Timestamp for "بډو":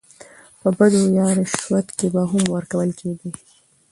0.77-1.01